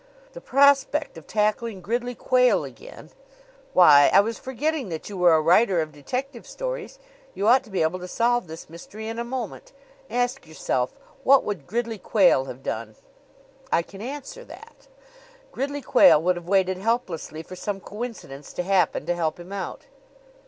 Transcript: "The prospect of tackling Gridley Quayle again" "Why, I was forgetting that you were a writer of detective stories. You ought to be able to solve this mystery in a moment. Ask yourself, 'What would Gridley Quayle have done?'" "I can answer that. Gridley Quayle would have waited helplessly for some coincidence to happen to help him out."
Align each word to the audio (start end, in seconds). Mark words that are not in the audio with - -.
"The 0.33 0.41
prospect 0.41 1.15
of 1.19 1.27
tackling 1.27 1.81
Gridley 1.81 2.15
Quayle 2.15 2.63
again" 2.63 3.11
"Why, 3.73 4.09
I 4.11 4.19
was 4.19 4.39
forgetting 4.39 4.89
that 4.89 5.09
you 5.09 5.15
were 5.15 5.35
a 5.35 5.39
writer 5.41 5.79
of 5.79 5.91
detective 5.91 6.47
stories. 6.47 6.97
You 7.35 7.47
ought 7.47 7.63
to 7.65 7.69
be 7.69 7.83
able 7.83 7.99
to 7.99 8.07
solve 8.07 8.47
this 8.47 8.67
mystery 8.67 9.07
in 9.07 9.19
a 9.19 9.23
moment. 9.23 9.73
Ask 10.09 10.47
yourself, 10.47 10.91
'What 11.23 11.43
would 11.43 11.67
Gridley 11.67 11.99
Quayle 11.99 12.45
have 12.45 12.63
done?'" 12.63 12.95
"I 13.71 13.83
can 13.83 14.01
answer 14.01 14.43
that. 14.45 14.87
Gridley 15.51 15.83
Quayle 15.83 16.19
would 16.23 16.35
have 16.35 16.47
waited 16.49 16.79
helplessly 16.79 17.43
for 17.43 17.55
some 17.55 17.79
coincidence 17.79 18.53
to 18.53 18.63
happen 18.63 19.05
to 19.05 19.13
help 19.13 19.39
him 19.39 19.53
out." 19.53 19.85